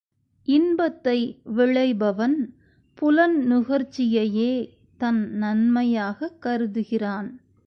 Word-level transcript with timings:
இன்பத்தை 0.47 1.41
விழைபவன் 1.55 2.37
புலன் 2.93 3.37
நுகர்ச்சியையே 3.51 4.69
தன் 4.97 5.31
நன்மையாகக் 5.41 6.41
கருதுகிறான். 6.41 7.29